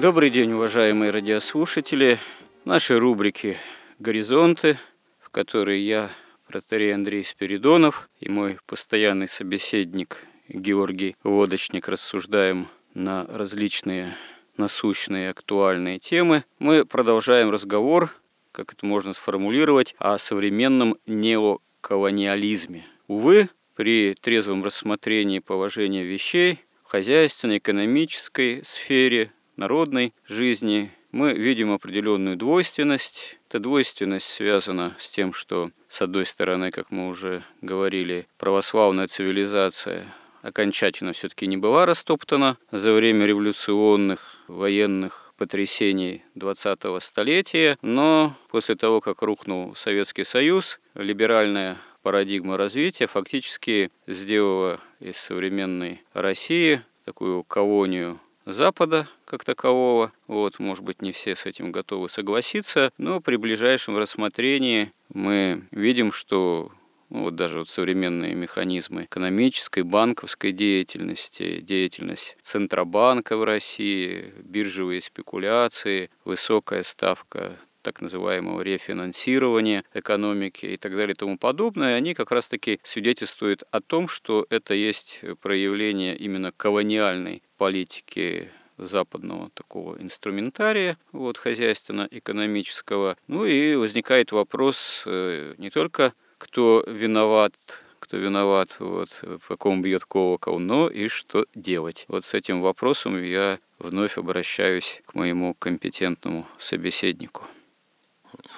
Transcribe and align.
Добрый 0.00 0.30
день, 0.30 0.52
уважаемые 0.52 1.10
радиослушатели. 1.10 2.20
Наши 2.64 2.96
рубрики 3.00 3.56
«Горизонты», 3.98 4.78
в 5.18 5.28
которой 5.30 5.80
я, 5.80 6.12
протерей 6.46 6.94
Андрей 6.94 7.24
Спиридонов 7.24 8.08
и 8.20 8.28
мой 8.28 8.58
постоянный 8.64 9.26
собеседник 9.26 10.24
Георгий 10.48 11.16
Лодочник 11.24 11.88
рассуждаем 11.88 12.68
на 12.94 13.26
различные 13.26 14.16
насущные 14.56 15.30
актуальные 15.30 15.98
темы. 15.98 16.44
Мы 16.60 16.84
продолжаем 16.84 17.50
разговор, 17.50 18.14
как 18.52 18.74
это 18.74 18.86
можно 18.86 19.12
сформулировать, 19.12 19.96
о 19.98 20.16
современном 20.18 20.96
неоколониализме. 21.06 22.86
Увы, 23.08 23.48
при 23.74 24.14
трезвом 24.14 24.62
рассмотрении 24.62 25.40
положения 25.40 26.04
вещей 26.04 26.60
в 26.84 26.88
хозяйственной, 26.88 27.58
экономической 27.58 28.62
сфере 28.62 29.32
народной 29.58 30.14
жизни 30.26 30.90
мы 31.10 31.32
видим 31.34 31.72
определенную 31.72 32.36
двойственность. 32.36 33.38
Эта 33.48 33.58
двойственность 33.58 34.26
связана 34.26 34.94
с 34.98 35.10
тем, 35.10 35.32
что, 35.32 35.70
с 35.88 36.00
одной 36.00 36.24
стороны, 36.24 36.70
как 36.70 36.90
мы 36.90 37.08
уже 37.08 37.42
говорили, 37.60 38.26
православная 38.38 39.08
цивилизация 39.08 40.06
окончательно 40.42 41.12
все-таки 41.12 41.46
не 41.46 41.56
была 41.56 41.84
растоптана 41.84 42.56
за 42.70 42.92
время 42.92 43.26
революционных 43.26 44.36
военных 44.46 45.34
потрясений 45.36 46.22
20-го 46.36 47.00
столетия, 47.00 47.78
но 47.82 48.32
после 48.50 48.76
того, 48.76 49.00
как 49.00 49.22
рухнул 49.22 49.74
Советский 49.74 50.24
Союз, 50.24 50.80
либеральная 50.94 51.78
парадигма 52.02 52.56
развития 52.56 53.06
фактически 53.06 53.90
сделала 54.06 54.80
из 55.00 55.16
современной 55.16 56.02
России 56.12 56.82
такую 57.04 57.42
колонию 57.42 58.20
Запада 58.50 59.06
как 59.26 59.44
такового. 59.44 60.10
Вот, 60.26 60.58
может 60.58 60.82
быть, 60.82 61.02
не 61.02 61.12
все 61.12 61.36
с 61.36 61.44
этим 61.44 61.70
готовы 61.70 62.08
согласиться, 62.08 62.90
но 62.96 63.20
при 63.20 63.36
ближайшем 63.36 63.98
рассмотрении 63.98 64.90
мы 65.12 65.64
видим, 65.70 66.12
что 66.12 66.72
ну, 67.10 67.24
вот 67.24 67.36
даже 67.36 67.58
вот 67.58 67.68
современные 67.68 68.34
механизмы 68.34 69.04
экономической, 69.04 69.82
банковской 69.82 70.52
деятельности, 70.52 71.60
деятельность 71.60 72.38
Центробанка 72.40 73.36
в 73.36 73.44
России, 73.44 74.32
биржевые 74.42 75.02
спекуляции, 75.02 76.10
высокая 76.24 76.84
ставка 76.84 77.58
так 77.82 78.00
называемого 78.00 78.62
рефинансирования 78.62 79.84
экономики 79.94 80.66
и 80.66 80.76
так 80.76 80.92
далее 80.92 81.12
и 81.12 81.16
тому 81.16 81.36
подобное, 81.38 81.96
они 81.96 82.14
как 82.14 82.30
раз-таки 82.30 82.80
свидетельствуют 82.82 83.64
о 83.70 83.80
том, 83.80 84.08
что 84.08 84.46
это 84.50 84.72
есть 84.72 85.22
проявление 85.40 86.16
именно 86.16 86.50
колониальной 86.52 87.42
политики 87.58 88.50
западного 88.78 89.50
такого 89.50 90.00
инструментария 90.00 90.96
вот, 91.12 91.36
хозяйственно-экономического. 91.36 93.16
Ну 93.26 93.44
и 93.44 93.74
возникает 93.74 94.32
вопрос 94.32 95.02
э, 95.04 95.54
не 95.58 95.70
только 95.70 96.14
кто 96.38 96.84
виноват 96.86 97.52
кто 98.00 98.16
виноват, 98.16 98.76
вот, 98.78 99.10
в 99.22 99.48
каком 99.48 99.82
бьет 99.82 100.04
колокол, 100.04 100.58
но 100.58 100.88
и 100.88 101.08
что 101.08 101.46
делать. 101.54 102.06
Вот 102.08 102.24
с 102.24 102.32
этим 102.32 102.62
вопросом 102.62 103.22
я 103.22 103.58
вновь 103.78 104.16
обращаюсь 104.16 105.02
к 105.04 105.14
моему 105.14 105.54
компетентному 105.54 106.46
собеседнику. 106.56 107.44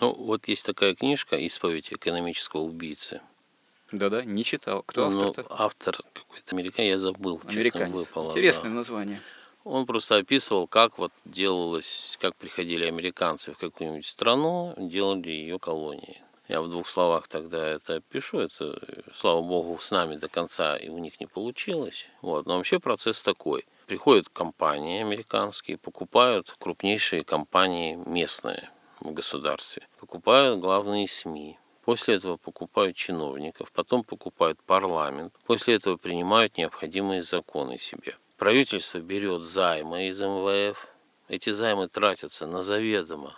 Ну, 0.01 0.13
вот 0.15 0.47
есть 0.47 0.67
такая 0.67 0.95
книжка 0.95 1.37
«Исповедь 1.37 1.93
экономического 1.93 2.61
убийцы». 2.61 3.21
Да-да, 3.93 4.25
не 4.25 4.45
читал. 4.45 4.83
Кто 4.83 5.11
ну, 5.11 5.29
автор? 5.29 5.47
Автор 5.51 5.99
какой-то 6.13 6.55
американ, 6.55 6.85
я 6.85 6.99
забыл. 6.99 7.41
Американец. 7.45 7.93
Выпало, 7.93 8.31
Интересное 8.31 8.71
да. 8.71 8.77
название. 8.77 9.21
Он 9.65 9.85
просто 9.85 10.17
описывал, 10.17 10.67
как 10.67 10.99
вот 10.99 11.13
делалось, 11.25 12.17
как 12.21 12.35
приходили 12.37 12.87
американцы 12.87 13.53
в 13.53 13.59
какую-нибудь 13.59 14.07
страну, 14.07 14.75
делали 14.79 15.29
ее 15.29 15.59
колонии. 15.59 16.23
Я 16.49 16.63
в 16.63 16.69
двух 16.69 16.89
словах 16.89 17.29
тогда 17.29 17.65
это 17.69 18.01
пишу. 18.01 18.41
Это, 18.41 18.81
слава 19.15 19.41
богу, 19.43 19.79
с 19.81 19.91
нами 19.91 20.17
до 20.17 20.29
конца 20.29 20.77
и 20.77 20.89
у 20.89 20.99
них 20.99 21.21
не 21.21 21.27
получилось. 21.27 22.09
Вот. 22.23 22.47
Но 22.47 22.57
вообще 22.57 22.81
процесс 22.81 23.23
такой. 23.23 23.65
Приходят 23.87 24.29
компании 24.29 25.01
американские, 25.01 25.79
покупают 25.79 26.55
крупнейшие 26.59 27.23
компании 27.23 27.99
местные 28.07 28.71
в 29.01 29.13
государстве, 29.13 29.87
покупают 29.99 30.61
главные 30.61 31.09
СМИ, 31.09 31.59
После 31.85 32.17
этого 32.17 32.37
покупают 32.37 32.97
чиновников, 32.97 33.73
потом 33.73 34.05
покупают 34.05 34.59
парламент, 34.63 35.35
после 35.47 35.75
этого 35.75 35.97
принимают 35.97 36.57
необходимые 36.57 37.23
законы 37.23 37.79
себе. 37.79 38.17
Правительство 38.37 38.99
берет 38.99 39.43
займы 39.43 40.09
из 40.09 40.21
МВФ, 40.21 40.87
эти 41.29 41.51
займы 41.51 41.89
тратятся 41.89 42.47
на 42.47 42.63
заведомо 42.63 43.37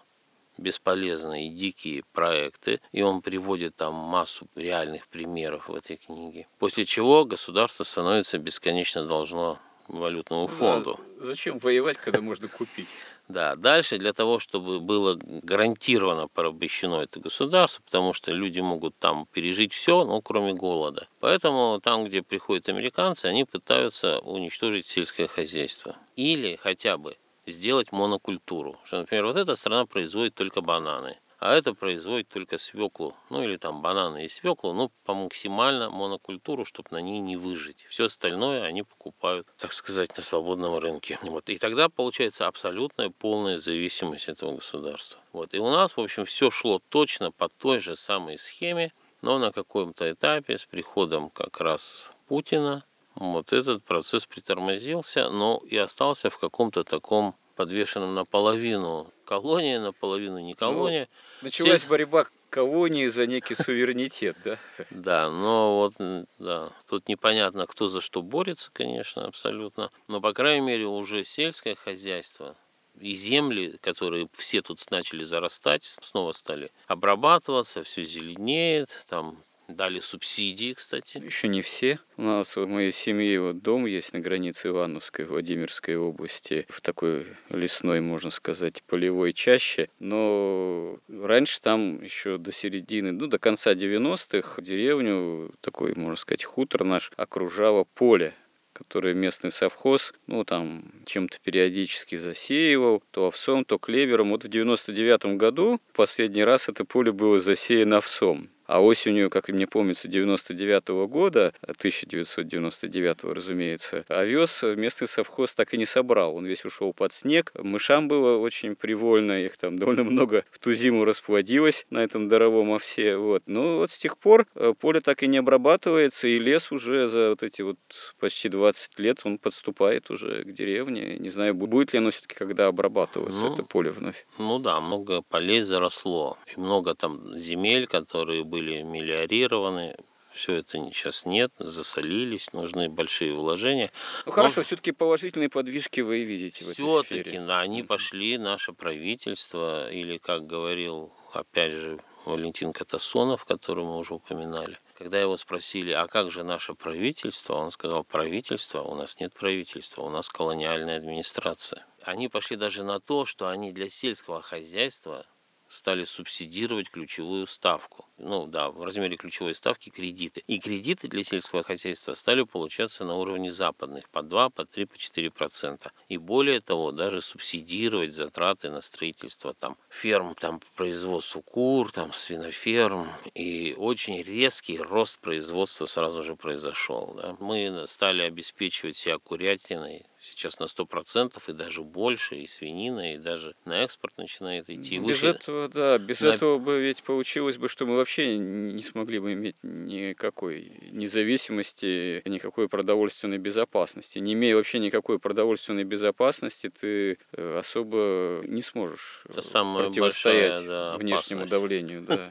бесполезные 0.59 1.51
дикие 1.51 2.05
проекты, 2.13 2.81
и 2.93 3.03
он 3.03 3.23
приводит 3.23 3.77
там 3.77 3.95
массу 3.95 4.47
реальных 4.55 5.09
примеров 5.09 5.69
в 5.69 5.75
этой 5.75 5.97
книге. 5.97 6.47
После 6.59 6.85
чего 6.85 7.25
государство 7.25 7.85
становится 7.85 8.39
бесконечно 8.39 9.05
должно 9.07 9.59
валютному 9.89 10.47
фонду. 10.47 11.01
Да, 11.19 11.25
зачем 11.25 11.59
воевать, 11.59 11.99
когда 11.99 12.21
можно 12.21 12.49
купить? 12.49 12.89
Да, 13.29 13.57
дальше 13.57 13.99
для 13.99 14.13
того, 14.13 14.39
чтобы 14.39 14.81
было 14.81 15.17
гарантированно 15.17 16.29
порабощено 16.29 16.97
это 16.97 17.21
государство, 17.21 17.83
потому 17.83 18.13
что 18.13 18.33
люди 18.33 18.61
могут 18.61 18.97
там 18.99 19.27
пережить 19.33 19.73
все, 19.73 20.05
ну, 20.05 20.21
кроме 20.21 20.53
голода. 20.53 21.07
Поэтому 21.21 21.81
там, 21.83 22.05
где 22.05 22.23
приходят 22.23 22.69
американцы, 22.69 23.27
они 23.27 23.45
пытаются 23.45 24.19
уничтожить 24.19 24.87
сельское 24.87 25.29
хозяйство. 25.29 25.97
Или 26.17 26.57
хотя 26.57 26.99
бы 26.99 27.17
сделать 27.47 27.93
монокультуру. 27.93 28.79
Что, 28.85 28.99
например, 28.99 29.27
вот 29.27 29.37
эта 29.37 29.55
страна 29.55 29.87
производит 29.87 30.35
только 30.35 30.61
бананы 30.61 31.17
а 31.43 31.57
это 31.57 31.75
производит 31.75 32.29
только 32.29 32.57
свеклу, 32.57 33.17
ну 33.29 33.43
или 33.43 33.57
там 33.57 33.83
бананы 33.83 34.25
и 34.25 34.29
свеклу, 34.29 34.73
ну 34.73 34.93
по 35.05 35.13
максимально 35.13 35.91
монокультуру, 35.91 36.65
чтобы 36.65 36.91
на 36.93 37.01
ней 37.01 37.19
не 37.19 37.37
выжить. 37.37 37.85
Все 37.91 38.05
остальное 38.05 38.63
они 38.63 38.85
покупают, 38.85 39.49
так 39.59 39.73
сказать, 39.73 40.17
на 40.17 40.23
свободном 40.23 40.79
рынке. 40.79 41.19
Вот. 41.23 41.49
И 41.49 41.59
тогда 41.59 41.89
получается 41.89 42.47
абсолютная 42.47 43.11
полная 43.11 43.59
зависимость 43.59 44.29
этого 44.29 44.55
государства. 44.55 45.21
Вот. 45.33 45.53
И 45.53 45.59
у 45.59 45.69
нас, 45.69 45.97
в 45.97 46.01
общем, 46.01 46.25
все 46.27 46.49
шло 46.49 46.81
точно 46.91 47.33
по 47.33 47.49
той 47.49 47.81
же 47.81 47.97
самой 47.97 48.39
схеме, 48.39 48.93
но 49.21 49.39
на 49.39 49.51
каком-то 49.51 50.13
этапе 50.13 50.59
с 50.59 50.65
приходом 50.65 51.29
как 51.29 51.61
раз 51.61 52.13
Путина 52.29 52.85
вот 53.17 53.53
этот 53.53 53.83
процесс 53.83 54.27
притормозился, 54.27 55.29
но 55.29 55.61
и 55.69 55.77
остался 55.77 56.31
в 56.31 56.39
каком-то 56.39 56.85
таком 56.85 57.35
подвешенном 57.57 58.15
наполовину 58.15 59.11
колония, 59.25 59.81
наполовину 59.81 60.39
не 60.39 60.55
колония. 60.55 61.09
Ну, 61.11 61.32
началась 61.43 61.81
Все... 61.81 61.91
борьба 61.91 62.27
колонии 62.51 63.07
за 63.07 63.27
некий 63.27 63.55
суверенитет, 63.55 64.37
да? 64.45 64.59
Да, 64.91 65.31
но 65.31 65.79
вот, 65.79 66.27
да, 66.39 66.71
тут 66.89 67.09
непонятно, 67.09 67.67
кто 67.67 67.89
за 67.89 68.01
что 68.01 68.23
борется, 68.23 68.71
конечно, 68.73 69.25
абсолютно. 69.27 69.91
Но, 70.09 70.21
по 70.21 70.33
крайней 70.33 70.67
мере, 70.67 70.87
уже 70.87 71.25
сельское 71.25 71.75
хозяйство 71.75 72.57
и 73.01 73.15
земли, 73.15 73.79
которые 73.81 74.29
все 74.33 74.61
тут 74.61 74.79
начали 74.91 75.25
зарастать, 75.25 75.85
снова 75.85 76.33
стали 76.33 76.71
обрабатываться, 76.87 77.83
все 77.83 78.05
зеленеет, 78.05 79.05
там 79.09 79.43
Дали 79.69 80.01
субсидии, 80.01 80.75
кстати. 80.75 81.19
Еще 81.19 81.49
не 81.49 81.63
все. 81.63 81.99
У 82.17 82.23
нас 82.23 82.57
в 82.57 82.67
моей 82.67 82.93
семье 82.93 83.41
вот 83.41 83.63
дом 83.63 83.87
есть 83.87 84.13
на 84.13 84.21
границе 84.21 84.69
Ивановской, 84.69 85.25
Владимирской 85.25 85.97
области, 85.97 86.67
в 86.69 86.81
такой 86.81 87.27
лесной, 87.49 88.01
можно 88.01 88.31
сказать, 88.31 88.83
полевой 88.83 89.33
чаще. 89.33 89.89
Но 89.99 90.99
раньше 91.09 91.61
там 91.61 92.03
еще 92.03 92.39
до 92.39 92.53
середины, 92.53 93.13
ну, 93.13 93.27
до 93.27 93.39
конца 93.39 93.73
90-х 93.73 94.61
деревню, 94.61 95.55
такой, 95.61 95.95
можно 95.95 96.17
сказать, 96.17 96.45
хутор 96.45 96.85
наш, 96.85 97.11
окружало 97.17 97.85
поле 97.85 98.35
который 98.73 99.15
местный 99.15 99.51
совхоз, 99.51 100.15
ну, 100.27 100.45
там, 100.45 100.85
чем-то 101.05 101.39
периодически 101.43 102.17
засеивал, 102.17 103.03
то 103.11 103.27
овсом, 103.27 103.65
то 103.65 103.79
клевером. 103.79 104.31
Вот 104.31 104.45
в 104.45 104.49
99 104.49 105.37
году 105.37 105.81
последний 105.93 106.45
раз 106.45 106.69
это 106.69 106.85
поле 106.85 107.13
было 107.13 107.39
засеяно 107.39 107.99
овсом. 107.99 108.49
А 108.67 108.81
осенью, 108.81 109.31
как 109.31 109.49
мне 109.49 109.67
помнится, 109.67 110.09
99 110.09 110.91
-го 110.91 111.07
года, 111.07 111.53
1999, 111.63 113.25
разумеется, 113.25 114.05
овес 114.09 114.63
местный 114.63 115.09
совхоз 115.09 115.55
так 115.55 115.75
и 115.75 115.79
не 115.79 115.87
собрал. 115.87 116.37
Он 116.37 116.47
весь 116.47 116.65
ушел 116.65 116.93
под 116.93 117.13
снег. 117.13 117.53
Мышам 117.55 118.09
было 118.09 118.39
очень 118.39 118.77
привольно, 118.77 119.45
их 119.45 119.57
там 119.57 119.79
довольно 119.79 120.05
много 120.05 120.45
в 120.51 120.59
ту 120.59 120.75
зиму 120.75 121.05
расплодилось 121.05 121.87
на 121.91 121.99
этом 121.99 122.29
даровом 122.29 122.71
овсе. 122.71 123.17
Вот. 123.17 123.43
Но 123.47 123.79
вот 123.79 123.91
с 123.91 123.99
тех 123.99 124.19
пор 124.19 124.47
э, 124.55 124.75
поле 124.79 125.01
так 125.01 125.23
и 125.23 125.27
не 125.27 125.39
обрабатывается, 125.39 126.29
и 126.29 126.39
лес 126.39 126.73
уже 126.73 127.09
за 127.09 127.31
вот 127.31 127.43
эти 127.43 127.63
вот 127.63 127.79
почти 128.19 128.49
20 128.49 128.99
лет, 128.99 129.21
он 129.25 129.39
подступает 129.39 130.11
уже 130.11 130.43
к 130.45 130.53
деревне. 130.53 131.19
Не 131.19 131.29
знаю, 131.29 131.55
будет 131.55 131.93
ли 131.93 131.99
оно 131.99 132.11
все-таки 132.11 132.35
когда 132.35 132.67
обрабатываться, 132.67 133.47
ну, 133.47 133.53
это 133.53 133.63
поле 133.63 133.91
вновь. 133.91 134.27
Ну 134.39 134.59
да, 134.59 134.81
много 134.81 135.23
полей 135.23 135.61
заросло. 135.61 136.39
И 136.55 136.61
много 136.61 136.95
там 136.95 137.39
земель, 137.39 137.87
которые 137.87 138.45
были 138.53 138.83
мелиорированы, 138.83 139.97
все 140.31 140.57
это 140.57 140.79
сейчас 140.93 141.25
нет, 141.25 141.53
засолились, 141.59 142.53
нужны 142.53 142.91
большие 142.91 143.33
вложения. 143.33 143.91
Ну 144.27 144.33
хорошо, 144.33 144.61
Но... 144.61 144.65
все-таки 144.65 144.93
положительные 144.93 145.49
подвижки 145.49 146.03
вы 146.03 146.23
видите 146.23 146.67
в 146.67 146.69
этой 146.69 146.87
Все-таки, 146.87 147.39
да, 147.39 147.61
они 147.61 147.83
пошли, 147.83 148.37
наше 148.37 148.75
правительство, 148.75 149.91
или, 149.91 150.19
как 150.19 150.47
говорил, 150.47 151.15
опять 151.33 151.73
же, 151.73 151.99
Валентин 152.27 152.75
Катасонов, 152.75 153.47
которого 153.47 153.87
мы 153.87 153.99
уже 153.99 154.15
упоминали, 154.15 154.79
когда 154.99 155.19
его 155.19 155.39
спросили, 155.39 155.93
а 155.93 156.07
как 156.07 156.31
же 156.31 156.45
наше 156.45 156.75
правительство, 156.75 157.55
он 157.55 157.71
сказал, 157.71 158.05
правительство, 158.05 158.83
у 158.83 158.95
нас 158.95 159.19
нет 159.19 159.33
правительства, 159.33 160.03
у 160.03 160.11
нас 160.11 160.29
колониальная 160.29 160.99
администрация. 160.99 161.87
Они 162.03 162.29
пошли 162.29 162.57
даже 162.57 162.85
на 162.85 163.01
то, 163.01 163.25
что 163.25 163.49
они 163.49 163.73
для 163.73 163.89
сельского 163.89 164.43
хозяйства 164.43 165.25
стали 165.73 166.05
субсидировать 166.05 166.91
ключевую 166.91 167.47
ставку. 167.47 168.05
Ну 168.23 168.47
да, 168.47 168.71
в 168.71 168.85
размере 168.85 169.17
ключевой 169.17 169.55
ставки 169.55 169.91
кредиты. 169.91 170.45
И 170.47 170.61
кредиты 170.61 171.09
для 171.09 171.25
сельского 171.25 171.65
хозяйства 171.65 172.15
стали 172.15 172.45
получаться 172.45 173.05
на 173.05 173.17
уровне 173.17 173.51
западных 173.51 174.09
по 174.11 174.23
2, 174.23 174.51
по 174.51 174.65
3, 174.65 174.85
по 174.87 174.97
4 174.97 175.31
процента. 175.31 175.91
И 176.09 176.19
более 176.19 176.61
того, 176.61 176.93
даже 176.93 177.21
субсидировать 177.21 178.13
затраты 178.13 178.71
на 178.71 178.81
строительство 178.81 179.55
там 179.55 179.77
ферм, 179.89 180.37
там 180.37 180.61
производство 180.77 181.41
кур, 181.41 181.91
там 181.91 182.13
свиноферм. 182.13 183.09
И 183.35 183.75
очень 183.77 184.23
резкий 184.23 184.79
рост 184.79 185.19
производства 185.19 185.87
сразу 185.87 186.23
же 186.23 186.37
произошел. 186.37 187.15
Да. 187.17 187.37
Мы 187.41 187.85
стали 187.89 188.23
обеспечивать 188.23 188.97
себя 188.97 189.19
курятиной, 189.19 190.07
сейчас 190.23 190.59
на 190.59 190.65
100% 190.65 191.43
и 191.49 191.53
даже 191.53 191.83
больше, 191.83 192.37
и 192.37 192.47
свинина, 192.47 193.15
и 193.15 193.19
даже 193.19 193.55
на 193.65 193.83
экспорт 193.83 194.17
начинает 194.17 194.71
идти. 194.71 194.99
Без 194.99 195.23
выше. 195.23 195.29
этого, 195.29 195.69
да, 195.69 195.99
без 195.99 196.21
на... 196.21 196.29
этого 196.29 196.59
бы 196.59 196.81
ведь 196.81 197.03
получилось 197.03 197.59
бы, 197.59 197.69
что 197.69 197.85
мы 197.87 197.97
вообще 197.97 198.12
не 198.21 198.83
смогли 198.83 199.19
бы 199.19 199.33
иметь 199.33 199.57
никакой 199.63 200.73
независимости, 200.91 202.23
никакой 202.29 202.69
продовольственной 202.69 203.39
безопасности. 203.39 204.19
Не 204.19 204.35
имея 204.35 204.57
вообще 204.57 204.79
никакой 204.79 205.19
продовольственной 205.19 205.85
безопасности, 205.85 206.69
ты 206.69 207.19
э, 207.33 207.59
особо 207.59 208.43
не 208.47 208.63
сможешь 208.63 209.25
Это 209.29 209.43
противостоять 209.43 210.59
большая, 210.59 210.67
да, 210.67 210.97
внешнему 210.97 211.47
давлению. 211.47 212.03
Да. 212.13 212.31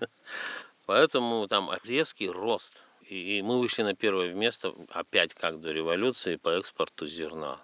Поэтому 0.86 1.48
там 1.48 1.72
резкий 1.84 2.30
рост 2.30 2.86
и 3.12 3.42
мы 3.42 3.60
вышли 3.60 3.84
на 3.84 3.94
первое 3.94 4.34
место, 4.34 4.74
опять 4.90 5.34
как 5.34 5.60
до 5.60 5.72
революции, 5.72 6.38
по 6.38 6.50
экспорту 6.58 7.08
зерна. 7.08 7.60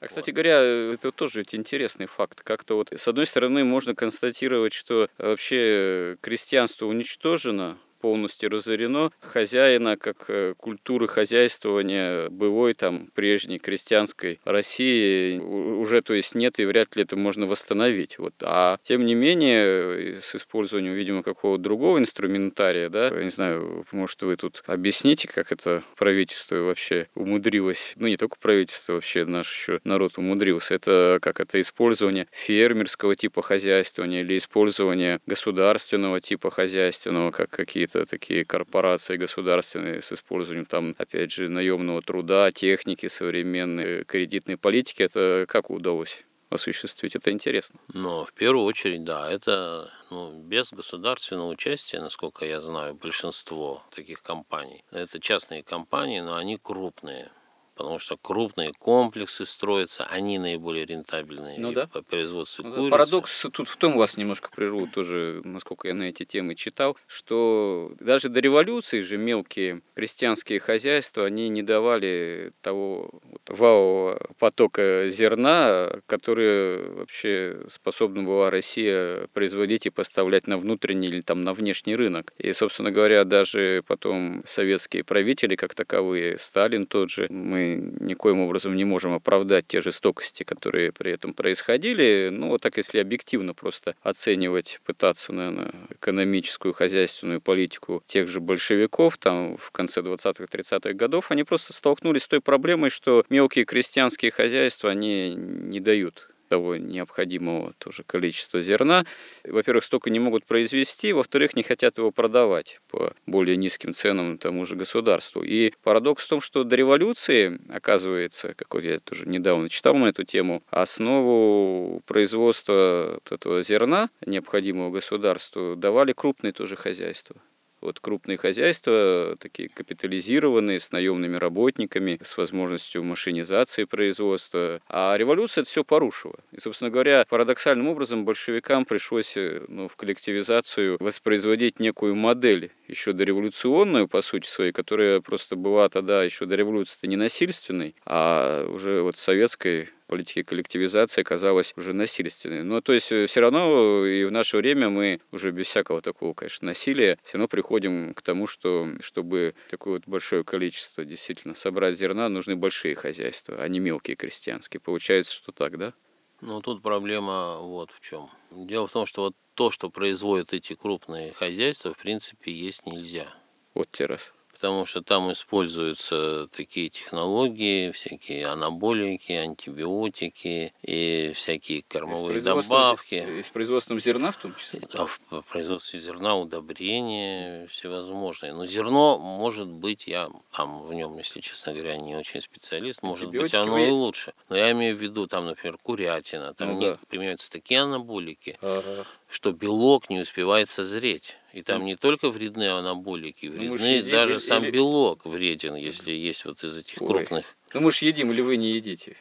А, 0.00 0.06
кстати 0.06 0.30
говоря, 0.30 0.60
это 0.92 1.10
тоже 1.10 1.44
интересный 1.52 2.06
факт. 2.06 2.42
Как-то 2.42 2.76
вот, 2.76 2.92
с 2.92 3.08
одной 3.08 3.26
стороны, 3.26 3.64
можно 3.64 3.94
констатировать, 3.94 4.72
что 4.72 5.08
вообще 5.18 6.16
крестьянство 6.20 6.86
уничтожено, 6.86 7.78
полностью 8.00 8.50
разорено. 8.50 9.10
Хозяина, 9.20 9.96
как 9.96 10.24
э, 10.28 10.54
культуры 10.56 11.08
хозяйствования 11.08 12.28
былой, 12.28 12.74
там, 12.74 13.08
прежней 13.14 13.58
крестьянской 13.58 14.40
России 14.44 15.38
уже, 15.38 16.02
то 16.02 16.14
есть, 16.14 16.34
нет, 16.34 16.58
и 16.58 16.64
вряд 16.64 16.96
ли 16.96 17.02
это 17.02 17.16
можно 17.16 17.46
восстановить. 17.46 18.18
Вот. 18.18 18.34
А 18.40 18.78
тем 18.82 19.04
не 19.06 19.14
менее, 19.14 20.20
с 20.20 20.34
использованием, 20.34 20.94
видимо, 20.94 21.22
какого-то 21.22 21.62
другого 21.62 21.98
инструментария, 21.98 22.88
да, 22.88 23.08
я 23.08 23.24
не 23.24 23.30
знаю, 23.30 23.84
может, 23.92 24.22
вы 24.22 24.36
тут 24.36 24.62
объясните, 24.66 25.28
как 25.28 25.52
это 25.52 25.82
правительство 25.96 26.56
вообще 26.56 27.08
умудрилось, 27.14 27.94
ну, 27.96 28.06
не 28.06 28.16
только 28.16 28.36
правительство, 28.40 28.94
вообще 28.94 29.24
наш 29.24 29.52
еще 29.52 29.80
народ 29.84 30.18
умудрился, 30.18 30.74
это 30.74 31.18
как 31.20 31.40
это 31.40 31.60
использование 31.60 32.26
фермерского 32.32 33.14
типа 33.14 33.42
хозяйствования 33.42 34.20
или 34.20 34.36
использование 34.36 35.20
государственного 35.26 36.20
типа 36.20 36.50
хозяйственного, 36.50 37.30
как 37.30 37.50
какие 37.50 37.86
какие-то 37.88 38.10
такие 38.10 38.44
корпорации 38.44 39.16
государственные 39.16 40.02
с 40.02 40.12
использованием 40.12 40.66
там, 40.66 40.94
опять 40.98 41.32
же, 41.32 41.48
наемного 41.48 42.02
труда, 42.02 42.50
техники 42.50 43.08
современной, 43.08 44.04
кредитной 44.04 44.56
политики, 44.56 45.02
это 45.02 45.46
как 45.48 45.70
удалось? 45.70 46.24
осуществить. 46.50 47.14
Это 47.14 47.30
интересно. 47.30 47.78
Но 47.92 48.24
в 48.24 48.32
первую 48.32 48.64
очередь, 48.64 49.04
да, 49.04 49.30
это 49.30 49.90
ну, 50.10 50.32
без 50.32 50.72
государственного 50.72 51.48
участия, 51.48 52.00
насколько 52.00 52.46
я 52.46 52.62
знаю, 52.62 52.94
большинство 52.94 53.82
таких 53.94 54.22
компаний. 54.22 54.82
Это 54.90 55.20
частные 55.20 55.62
компании, 55.62 56.20
но 56.20 56.36
они 56.36 56.56
крупные 56.56 57.30
потому 57.78 58.00
что 58.00 58.16
крупные 58.16 58.72
комплексы 58.76 59.46
строятся, 59.46 60.04
они 60.04 60.38
наиболее 60.38 60.84
рентабельные 60.84 61.60
ну, 61.60 61.72
да. 61.72 61.86
по 61.86 62.02
производству 62.02 62.64
ну, 62.64 62.74
курицы. 62.74 62.90
Парадокс 62.90 63.46
тут 63.52 63.68
в 63.68 63.76
том, 63.76 63.96
вас 63.96 64.16
немножко 64.16 64.50
прерву, 64.50 64.88
тоже, 64.88 65.40
насколько 65.44 65.86
я 65.86 65.94
на 65.94 66.02
эти 66.02 66.24
темы 66.24 66.56
читал, 66.56 66.96
что 67.06 67.92
даже 68.00 68.30
до 68.30 68.40
революции 68.40 69.00
же 69.00 69.16
мелкие 69.16 69.82
крестьянские 69.94 70.58
хозяйства, 70.58 71.24
они 71.24 71.48
не 71.48 71.62
давали 71.62 72.52
того 72.62 73.20
валового 73.46 74.28
потока 74.40 75.08
зерна, 75.08 76.00
который 76.06 76.82
вообще 76.94 77.60
способна 77.68 78.24
была 78.24 78.50
Россия 78.50 79.28
производить 79.34 79.86
и 79.86 79.90
поставлять 79.90 80.48
на 80.48 80.58
внутренний 80.58 81.06
или 81.06 81.20
там 81.20 81.44
на 81.44 81.52
внешний 81.52 81.94
рынок. 81.94 82.32
И, 82.38 82.52
собственно 82.52 82.90
говоря, 82.90 83.22
даже 83.22 83.84
потом 83.86 84.42
советские 84.44 85.04
правители, 85.04 85.54
как 85.54 85.76
таковые, 85.76 86.38
Сталин 86.38 86.86
тот 86.86 87.10
же, 87.10 87.28
мы 87.30 87.67
никоим 87.76 88.40
образом 88.40 88.76
не 88.76 88.84
можем 88.84 89.12
оправдать 89.12 89.66
те 89.66 89.80
жестокости, 89.80 90.42
которые 90.42 90.92
при 90.92 91.12
этом 91.12 91.34
происходили. 91.34 92.30
Ну, 92.32 92.48
вот 92.48 92.62
так, 92.62 92.76
если 92.76 92.98
объективно 92.98 93.54
просто 93.54 93.94
оценивать, 94.02 94.80
пытаться, 94.84 95.32
наверное, 95.32 95.72
экономическую, 95.90 96.74
хозяйственную 96.74 97.40
политику 97.40 98.02
тех 98.06 98.28
же 98.28 98.40
большевиков, 98.40 99.18
там, 99.18 99.56
в 99.56 99.70
конце 99.70 100.00
20-х, 100.00 100.44
30-х 100.44 100.92
годов, 100.94 101.30
они 101.30 101.44
просто 101.44 101.72
столкнулись 101.72 102.22
с 102.22 102.28
той 102.28 102.40
проблемой, 102.40 102.90
что 102.90 103.24
мелкие 103.28 103.64
крестьянские 103.64 104.30
хозяйства, 104.30 104.90
они 104.90 105.34
не 105.34 105.80
дают 105.80 106.28
того 106.48 106.76
необходимого 106.76 107.74
тоже 107.78 108.02
количества 108.02 108.60
зерна. 108.60 109.04
Во-первых, 109.44 109.84
столько 109.84 110.10
не 110.10 110.18
могут 110.18 110.44
произвести, 110.44 111.12
во-вторых, 111.12 111.54
не 111.54 111.62
хотят 111.62 111.98
его 111.98 112.10
продавать 112.10 112.80
по 112.90 113.12
более 113.26 113.56
низким 113.56 113.94
ценам 113.94 114.38
тому 114.38 114.64
же 114.64 114.76
государству. 114.76 115.42
И 115.42 115.72
парадокс 115.82 116.24
в 116.24 116.28
том, 116.28 116.40
что 116.40 116.64
до 116.64 116.76
революции, 116.76 117.58
оказывается, 117.68 118.54
как 118.54 118.74
вот 118.74 118.84
я 118.84 118.98
тоже 119.00 119.26
недавно 119.26 119.68
читал 119.68 119.94
на 119.94 120.06
эту 120.06 120.24
тему, 120.24 120.62
основу 120.70 122.02
производства 122.06 123.20
вот 123.24 123.32
этого 123.32 123.62
зерна, 123.62 124.10
необходимого 124.26 124.90
государству, 124.90 125.76
давали 125.76 126.12
крупные 126.12 126.52
тоже 126.52 126.76
хозяйства. 126.76 127.36
Вот 127.80 128.00
крупные 128.00 128.36
хозяйства, 128.36 129.36
такие 129.38 129.68
капитализированные, 129.68 130.80
с 130.80 130.92
наемными 130.92 131.36
работниками, 131.36 132.18
с 132.22 132.36
возможностью 132.36 133.04
машинизации 133.04 133.84
производства. 133.84 134.80
А 134.88 135.16
революция 135.16 135.62
это 135.62 135.70
все 135.70 135.84
порушила. 135.84 136.36
И, 136.52 136.60
собственно 136.60 136.90
говоря, 136.90 137.24
парадоксальным 137.28 137.88
образом 137.88 138.24
большевикам 138.24 138.84
пришлось 138.84 139.36
э, 139.36 139.64
ну, 139.68 139.88
в 139.88 139.96
коллективизацию 139.96 140.96
воспроизводить 141.00 141.80
некую 141.80 142.14
модель, 142.14 142.72
еще 142.86 143.12
дореволюционную, 143.12 144.08
по 144.08 144.20
сути 144.20 144.48
своей, 144.48 144.72
которая 144.72 145.20
просто 145.20 145.56
была 145.56 145.88
тогда 145.88 146.24
еще 146.24 146.46
до 146.46 146.56
революции 146.56 147.06
не 147.06 147.16
насильственной, 147.16 147.94
а 148.04 148.66
уже 148.68 149.02
вот 149.02 149.16
советской 149.16 149.88
политики 150.08 150.42
коллективизации 150.42 151.20
оказалась 151.20 151.72
уже 151.76 151.92
насильственной. 151.92 152.64
Но 152.64 152.80
то 152.80 152.92
есть 152.92 153.06
все 153.06 153.40
равно 153.40 154.04
и 154.04 154.24
в 154.24 154.32
наше 154.32 154.56
время 154.56 154.88
мы 154.88 155.20
уже 155.30 155.52
без 155.52 155.66
всякого 155.66 156.00
такого, 156.00 156.34
конечно, 156.34 156.66
насилия 156.66 157.18
все 157.22 157.38
равно 157.38 157.46
приходим 157.46 158.14
к 158.14 158.22
тому, 158.22 158.46
что 158.46 158.88
чтобы 159.00 159.54
такое 159.70 159.94
вот 159.94 160.02
большое 160.06 160.42
количество 160.42 161.04
действительно 161.04 161.54
собрать 161.54 161.96
зерна, 161.96 162.28
нужны 162.28 162.56
большие 162.56 162.94
хозяйства, 162.94 163.56
а 163.58 163.68
не 163.68 163.78
мелкие 163.78 164.16
крестьянские. 164.16 164.80
Получается, 164.80 165.32
что 165.34 165.52
так, 165.52 165.78
да? 165.78 165.94
Ну, 166.40 166.60
тут 166.60 166.82
проблема 166.82 167.58
вот 167.58 167.90
в 167.90 168.00
чем. 168.00 168.30
Дело 168.50 168.86
в 168.86 168.92
том, 168.92 169.06
что 169.06 169.22
вот 169.22 169.34
то, 169.54 169.70
что 169.70 169.90
производят 169.90 170.54
эти 170.54 170.74
крупные 170.74 171.32
хозяйства, 171.32 171.92
в 171.92 171.98
принципе, 171.98 172.52
есть 172.52 172.86
нельзя. 172.86 173.26
Вот 173.74 173.90
те 173.90 174.06
раз 174.06 174.32
потому 174.58 174.86
что 174.86 175.02
там 175.02 175.30
используются 175.30 176.48
такие 176.48 176.88
технологии, 176.88 177.92
всякие 177.92 178.46
анаболики, 178.46 179.30
антибиотики 179.30 180.72
и 180.82 181.32
всякие 181.36 181.84
кормовые 181.86 182.40
добавки. 182.40 183.38
И 183.38 183.42
с 183.42 183.50
производством 183.50 184.00
зерна 184.00 184.32
в 184.32 184.36
том 184.36 184.56
числе? 184.56 184.80
Да, 184.92 185.06
в 185.06 185.42
производстве 185.48 186.00
зерна 186.00 186.36
удобрения 186.36 187.68
всевозможные. 187.68 188.52
Но 188.52 188.66
зерно 188.66 189.16
может 189.18 189.68
быть, 189.68 190.08
я 190.08 190.28
там 190.52 190.82
в 190.82 190.92
нем, 190.92 191.16
если 191.18 191.40
честно 191.40 191.72
говоря, 191.72 191.96
не 191.96 192.16
очень 192.16 192.40
специалист, 192.40 193.04
может 193.04 193.30
быть 193.30 193.54
оно 193.54 193.74
вы... 193.74 193.86
и 193.86 193.90
лучше. 193.90 194.32
Но 194.48 194.56
я 194.56 194.72
имею 194.72 194.96
в 194.96 195.00
виду, 195.00 195.28
там, 195.28 195.46
например, 195.46 195.78
курятина, 195.80 196.52
там 196.54 196.74
ну, 196.74 196.80
да. 196.80 196.98
применяются 197.08 197.48
такие 197.48 197.80
анаболики, 197.80 198.58
ага. 198.60 199.06
что 199.28 199.52
белок 199.52 200.10
не 200.10 200.18
успевает 200.18 200.68
созреть. 200.68 201.36
И 201.52 201.62
там 201.62 201.84
не 201.84 201.96
только 201.96 202.30
вредны 202.30 202.68
анаболики, 202.68 203.46
ну, 203.46 203.52
вредны 203.52 204.02
ну, 204.02 204.10
даже 204.10 204.34
или, 204.34 204.40
сам 204.40 204.64
или... 204.64 204.70
белок 204.70 205.24
вреден, 205.24 205.74
если 205.76 206.12
есть 206.12 206.44
вот 206.44 206.62
из 206.62 206.76
этих 206.76 207.00
Ой. 207.00 207.08
крупных. 207.08 207.56
Ну 207.72 207.80
мы 207.80 207.90
же 207.90 208.04
едим 208.04 208.30
или 208.30 208.40
вы 208.40 208.56
не 208.56 208.72
едите? 208.72 209.16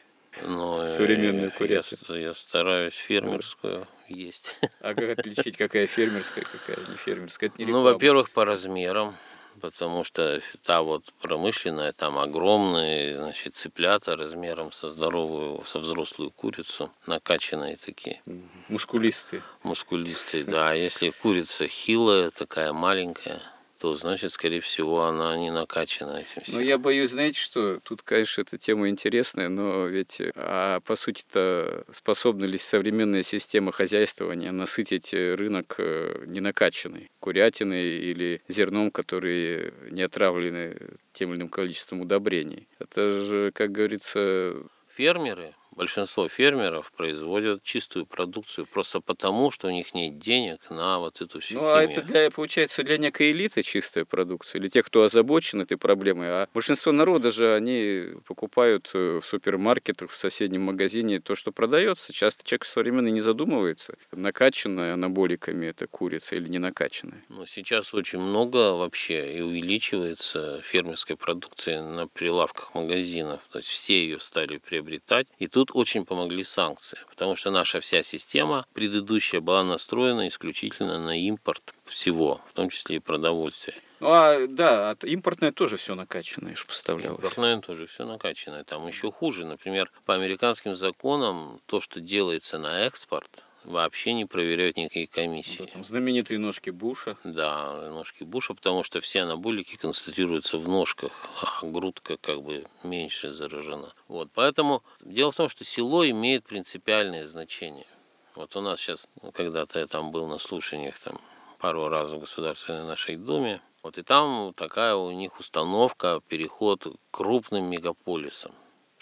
Но 0.45 0.81
ну, 0.81 0.87
Современную 0.87 1.51
курятину. 1.51 1.99
Я, 2.09 2.27
я 2.27 2.33
стараюсь 2.33 2.93
фермерскую 2.93 3.87
есть. 4.07 4.59
А 4.81 4.93
как 4.93 5.17
отличить, 5.17 5.57
какая 5.57 5.87
фермерская, 5.87 6.45
какая 6.45 6.85
не 6.85 6.95
фермерская? 6.95 7.49
Это 7.49 7.63
не 7.63 7.71
ну, 7.71 7.81
во-первых, 7.81 8.29
по 8.29 8.45
размерам 8.45 9.15
потому 9.61 10.03
что 10.03 10.41
та 10.63 10.81
вот 10.81 11.03
промышленная, 11.21 11.91
там 11.93 12.17
огромные, 12.17 13.17
значит, 13.17 13.55
цыплята 13.55 14.15
размером 14.15 14.71
со 14.71 14.89
здоровую, 14.89 15.63
со 15.65 15.79
взрослую 15.79 16.31
курицу, 16.31 16.91
накачанные 17.05 17.77
такие. 17.77 18.21
Мускулистые. 18.69 19.41
Мускулистые, 19.63 20.43
да. 20.45 20.71
А 20.71 20.73
если 20.73 21.09
курица 21.09 21.67
хилая, 21.67 22.29
такая 22.31 22.73
маленькая, 22.73 23.41
то 23.77 23.93
значит, 23.93 24.31
скорее 24.31 24.61
всего, 24.61 25.03
она 25.03 25.37
не 25.37 25.51
накачана 25.51 26.17
этим 26.17 26.41
всем. 26.43 26.55
Ну, 26.55 26.61
я 26.61 26.77
боюсь, 26.77 27.11
знаете 27.11 27.39
что, 27.39 27.79
тут, 27.81 28.01
конечно, 28.01 28.41
эта 28.41 28.57
тема 28.57 28.89
интересная, 28.89 29.49
но 29.49 29.87
ведь, 29.87 30.21
а, 30.35 30.79
по 30.81 30.95
сути-то, 30.95 31.85
способна 31.91 32.45
ли 32.45 32.57
современная 32.57 33.23
система 33.23 33.71
хозяйствования 33.71 34.51
насытить 34.51 35.13
рынок 35.13 35.75
э, 35.77 36.23
ненакачанной 36.25 37.11
курятиной 37.19 37.97
или 37.99 38.41
зерном, 38.47 38.91
которые 38.91 39.73
не 39.91 40.01
отравлены 40.01 40.77
тем 41.13 41.31
или 41.31 41.37
иным 41.37 41.49
количеством 41.49 42.01
удобрений? 42.01 42.67
Это 42.79 43.09
же, 43.09 43.51
как 43.53 43.71
говорится... 43.71 44.55
Фермеры 44.95 45.53
большинство 45.77 46.27
фермеров 46.27 46.91
производят 46.91 47.63
чистую 47.63 48.05
продукцию 48.05 48.65
просто 48.65 48.99
потому, 48.99 49.51
что 49.51 49.67
у 49.67 49.71
них 49.71 49.93
нет 49.93 50.17
денег 50.17 50.59
на 50.69 50.99
вот 50.99 51.21
эту 51.21 51.39
всю 51.39 51.55
Ну, 51.55 51.59
химию. 51.61 51.75
а 51.75 51.83
это, 51.83 52.01
для, 52.01 52.31
получается, 52.31 52.83
для 52.83 52.97
некой 52.97 53.31
элиты 53.31 53.61
чистая 53.61 54.03
продукция, 54.03 54.59
или 54.59 54.67
тех, 54.69 54.85
кто 54.85 55.03
озабочен 55.03 55.61
этой 55.61 55.77
проблемой. 55.77 56.27
А 56.29 56.47
большинство 56.53 56.91
народа 56.91 57.29
же, 57.29 57.53
они 57.53 58.07
покупают 58.25 58.89
э, 58.93 59.19
в 59.21 59.25
супермаркетах, 59.25 60.09
в 60.09 60.17
соседнем 60.17 60.63
магазине 60.63 61.19
то, 61.19 61.35
что 61.35 61.51
продается. 61.51 62.11
Часто 62.11 62.43
человек 62.43 62.65
современный 62.65 63.11
не 63.11 63.21
задумывается, 63.21 63.95
накачанная 64.11 64.93
анаболиками 64.95 65.67
это 65.67 65.87
курица 65.87 66.35
или 66.35 66.49
не 66.49 66.59
накачанная. 66.59 67.23
Ну, 67.29 67.45
сейчас 67.45 67.93
очень 67.93 68.19
много 68.19 68.73
вообще 68.75 69.37
и 69.37 69.41
увеличивается 69.41 70.61
фермерской 70.63 71.15
продукции 71.15 71.77
на 71.77 72.07
прилавках 72.07 72.73
магазинов. 72.73 73.41
То 73.51 73.59
есть 73.59 73.69
все 73.69 73.93
ее 74.03 74.19
стали 74.19 74.57
приобретать. 74.57 75.27
И 75.37 75.47
тут 75.47 75.66
Тут 75.67 75.75
очень 75.75 76.05
помогли 76.05 76.43
санкции, 76.43 76.97
потому 77.09 77.35
что 77.35 77.51
наша 77.51 77.81
вся 77.81 78.01
система 78.01 78.65
предыдущая 78.73 79.41
была 79.41 79.63
настроена 79.63 80.27
исключительно 80.27 80.99
на 80.99 81.19
импорт 81.19 81.73
всего, 81.85 82.41
в 82.49 82.53
том 82.53 82.69
числе 82.69 82.97
и 82.97 82.99
продовольствия. 82.99 83.75
Ну 83.99 84.07
а 84.09 84.47
да, 84.47 84.95
импортное 85.03 85.51
тоже 85.51 85.77
все 85.77 85.95
накачанное, 85.95 86.55
что 86.55 86.67
поставлялось. 86.67 87.17
Импортное 87.17 87.59
тоже 87.59 87.85
все 87.87 88.05
накачанное. 88.05 88.63
Там 88.63 88.87
еще 88.87 89.11
хуже. 89.11 89.45
Например, 89.45 89.91
по 90.05 90.13
американским 90.13 90.75
законам 90.75 91.59
то, 91.65 91.81
что 91.81 91.99
делается 91.99 92.59
на 92.59 92.85
экспорт, 92.85 93.43
вообще 93.67 94.13
не 94.13 94.25
проверяют 94.25 94.77
никакие 94.77 95.07
комиссии. 95.07 95.59
Да, 95.59 95.65
там 95.65 95.83
знаменитые 95.83 96.39
ножки 96.39 96.69
Буша. 96.69 97.17
Да, 97.23 97.89
ножки 97.91 98.23
Буша, 98.23 98.53
потому 98.53 98.83
что 98.83 99.01
все 99.01 99.21
анаболики 99.21 99.75
констатируются 99.75 100.57
в 100.57 100.67
ножках, 100.67 101.11
а 101.41 101.65
грудка 101.65 102.17
как 102.17 102.41
бы 102.41 102.65
меньше 102.83 103.31
заражена. 103.31 103.93
Вот, 104.07 104.29
поэтому 104.33 104.83
дело 105.01 105.31
в 105.31 105.35
том, 105.35 105.49
что 105.49 105.63
село 105.63 106.07
имеет 106.09 106.45
принципиальное 106.45 107.25
значение. 107.27 107.87
Вот 108.35 108.55
у 108.55 108.61
нас 108.61 108.79
сейчас, 108.79 109.07
ну, 109.21 109.31
когда-то 109.31 109.79
я 109.79 109.87
там 109.87 110.11
был 110.11 110.27
на 110.27 110.37
слушаниях 110.37 110.97
там 110.99 111.19
пару 111.59 111.89
раз 111.89 112.11
в 112.11 112.19
Государственной 112.19 112.85
нашей 112.85 113.15
Думе, 113.17 113.61
вот 113.83 113.97
и 113.97 114.03
там 114.03 114.53
такая 114.55 114.95
у 114.95 115.11
них 115.11 115.39
установка, 115.39 116.21
переход 116.27 116.85
к 116.85 116.95
крупным 117.11 117.69
мегаполисам 117.69 118.53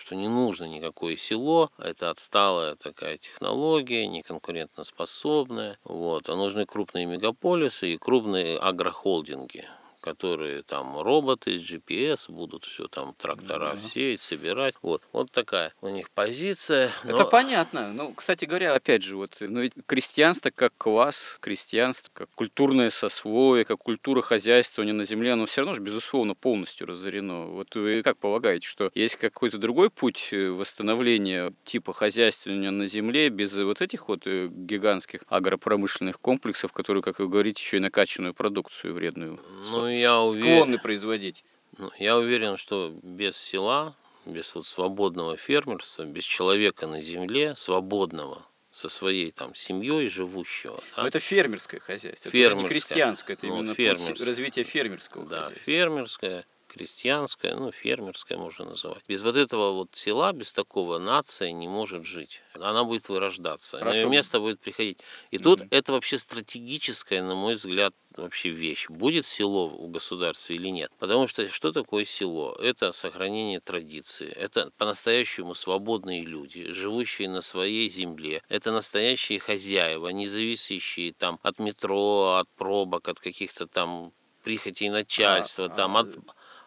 что 0.06 0.16
не 0.16 0.28
нужно 0.28 0.66
никакое 0.66 1.16
село, 1.16 1.72
это 1.80 2.12
отсталая 2.12 2.76
такая 2.76 3.18
технология, 3.18 4.06
неконкурентоспособная, 4.06 5.80
вот, 5.84 6.30
а 6.30 6.36
нужны 6.36 6.68
крупные 6.68 7.08
мегаполисы 7.08 7.94
и 7.94 7.98
крупные 7.98 8.60
агрохолдинги, 8.60 9.66
которые 10.06 10.62
там 10.62 11.02
роботы 11.02 11.58
с 11.58 11.62
GPS 11.62 12.32
будут 12.32 12.64
все 12.64 12.88
там 12.88 13.16
трактора 13.18 13.74
да. 13.74 13.90
сеять, 13.90 14.22
собирать. 14.22 14.76
Вот, 14.84 15.02
вот 15.12 15.32
такая 15.32 15.74
у 15.82 15.90
них 15.90 16.12
позиция. 16.12 16.92
Но... 17.04 17.16
Это 17.16 17.26
понятно. 17.26 17.92
Ну, 17.92 18.14
кстати 18.14 18.46
говоря, 18.46 18.76
опять 18.76 19.02
же, 19.02 19.18
вот, 19.18 19.38
ну 19.40 19.62
ведь 19.62 19.74
крестьянство 19.88 20.52
как 20.52 20.74
класс, 20.78 21.38
крестьянство 21.40 22.12
как 22.14 22.30
культурное 22.36 22.92
сословие, 22.92 23.66
как 23.66 23.80
культура 23.80 24.22
хозяйствования 24.22 24.94
на 24.94 25.06
земле, 25.06 25.34
оно 25.34 25.48
все 25.48 25.62
равно 25.62 25.74
же, 25.74 25.82
безусловно, 25.82 26.36
полностью 26.36 26.86
разорено. 26.86 27.48
Вот 27.48 27.74
вы 27.74 28.04
как 28.04 28.20
полагаете, 28.20 28.68
что 28.68 28.92
есть 28.94 29.16
какой-то 29.16 29.58
другой 29.58 29.90
путь 29.90 30.30
э, 30.32 30.50
восстановления 30.50 31.52
типа 31.64 31.94
хозяйствования 31.94 32.70
на 32.70 32.86
земле 32.86 33.30
без 33.30 33.58
вот 33.58 33.82
этих 33.82 34.08
вот 34.08 34.28
э, 34.28 34.50
гигантских 34.52 35.22
агропромышленных 35.30 36.20
комплексов, 36.20 36.74
которые, 36.74 37.02
как 37.02 37.18
вы 37.18 37.28
говорите, 37.28 37.60
еще 37.60 37.78
и 37.78 37.80
накачанную 37.80 38.36
продукцию 38.36 38.94
вредную 38.94 39.40
ну, 39.70 39.95
я 39.96 40.20
уверен, 40.20 40.58
склонны 40.58 40.78
производить. 40.78 41.44
Ну, 41.78 41.92
я 42.00 42.18
уверен, 42.18 42.58
что 42.58 42.94
без 43.04 43.38
села, 43.38 43.96
без 44.26 44.56
вот 44.56 44.66
свободного 44.66 45.38
фермерства, 45.38 46.04
без 46.04 46.24
человека 46.24 46.88
на 46.88 47.02
земле, 47.02 47.56
свободного, 47.56 48.46
со 48.72 48.90
своей 48.90 49.32
там 49.32 49.56
семьей 49.56 50.08
живущего. 50.08 50.78
Да? 50.96 51.04
Но 51.04 51.08
это 51.08 51.20
фермерское 51.20 51.80
хозяйство, 51.80 52.32
фермерское, 52.32 52.56
это 52.56 52.64
не 52.64 52.68
крестьянское, 52.68 53.34
это 53.34 53.48
ну, 53.48 53.60
именно 53.60 53.74
фермерское. 53.74 54.26
развитие 54.26 54.66
фермерского 54.66 55.26
да, 55.26 55.44
хозяйства. 55.44 55.66
фермерское, 55.66 56.46
крестьянское, 56.76 57.56
ну, 57.56 57.72
фермерское 57.72 58.38
можно 58.38 58.66
называть. 58.66 59.04
Без 59.08 59.22
вот 59.22 59.38
этого 59.38 59.72
вот 59.72 59.96
села, 59.96 60.34
без 60.34 60.52
такого 60.52 61.00
нация 61.00 61.52
не 61.54 61.68
может 61.68 62.06
жить. 62.06 62.42
Она 62.54 62.84
будет 62.84 63.08
вырождаться, 63.08 63.80
Хорошо. 63.80 63.98
на 63.98 64.02
ее 64.02 64.10
место 64.10 64.40
будет 64.40 64.60
приходить. 64.60 65.00
И 65.32 65.38
mm-hmm. 65.38 65.44
тут 65.44 65.62
это 65.72 65.94
вообще 65.94 66.18
стратегическая, 66.18 67.22
на 67.24 67.36
мой 67.36 67.54
взгляд, 67.54 67.94
вообще 68.18 68.50
вещь. 68.50 68.90
Будет 68.90 69.26
село 69.26 69.68
у 69.68 69.88
государства 69.88 70.54
или 70.54 70.68
нет? 70.70 70.92
Потому 71.00 71.28
что 71.28 71.48
что 71.48 71.72
такое 71.72 72.04
село? 72.04 72.58
Это 72.62 72.92
сохранение 72.92 73.62
традиции. 73.62 74.28
Это 74.28 74.72
по-настоящему 74.78 75.54
свободные 75.56 76.22
люди, 76.24 76.72
живущие 76.72 77.30
на 77.30 77.42
своей 77.42 77.90
земле. 77.90 78.42
Это 78.50 78.72
настоящие 78.72 79.40
хозяева, 79.40 80.10
не 80.10 80.28
зависящие 80.28 81.14
там 81.14 81.40
от 81.42 81.60
метро, 81.60 82.36
от 82.40 82.50
пробок, 82.56 83.08
от 83.08 83.20
каких-то 83.20 83.66
там 83.66 84.14
прихотей 84.44 84.90
начальства, 84.90 85.66
а, 85.66 85.70
там, 85.70 85.98
а... 85.98 86.08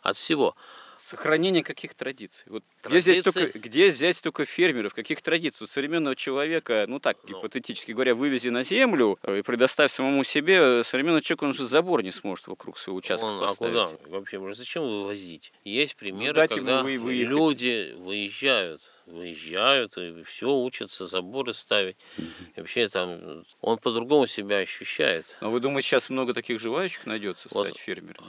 от 0.09 0.17
всего. 0.17 0.55
Сохранение 0.97 1.63
каких 1.63 1.95
традиций? 1.95 2.43
Вот 2.47 2.65
где, 2.83 3.01
здесь 3.01 3.23
только, 3.23 3.57
где 3.57 3.89
взять 3.89 4.21
только 4.21 4.45
фермеров, 4.45 4.95
каких 4.95 5.23
традиций? 5.23 5.65
У 5.65 5.69
современного 5.69 6.17
человека, 6.17 6.87
ну 6.89 6.99
так, 6.99 7.19
ну. 7.23 7.39
гипотетически 7.39 7.93
говоря, 7.93 8.17
вывези 8.17 8.49
на 8.49 8.65
землю 8.65 9.17
и 9.25 9.43
предоставь 9.43 9.93
самому 9.93 10.25
себе, 10.25 10.83
современный 10.83 11.23
человек, 11.23 11.45
он 11.45 11.53
же 11.55 11.67
забор 11.67 12.03
не 12.03 12.11
сможет 12.11 12.49
вокруг 12.49 12.79
своего 12.79 12.99
участка 12.99 13.27
он, 13.27 13.39
поставить. 13.39 13.77
А 13.77 13.87
куда? 13.87 14.11
Вообще, 14.11 14.53
зачем 14.53 14.83
вывозить? 14.83 15.53
Есть 15.65 15.95
примеры, 15.95 16.43
ну, 16.43 16.49
когда 16.49 16.83
вы, 16.83 16.97
люди 16.97 17.95
выезжают 17.97 18.83
выезжают 19.09 19.97
и 19.97 20.23
все 20.25 20.55
учатся 20.55 21.07
заборы 21.07 21.55
ставить. 21.55 21.97
И 22.19 22.61
вообще 22.61 22.89
там 22.89 23.45
он 23.61 23.79
по-другому 23.79 24.27
себя 24.27 24.59
ощущает. 24.59 25.37
Но 25.41 25.51
вы 25.51 25.61
думаете, 25.61 25.89
сейчас 25.89 26.11
много 26.11 26.35
таких 26.35 26.61
желающих 26.61 27.07
найдется 27.07 27.49
вот, 27.53 27.69
стать 27.69 27.79
фермером? 27.79 28.25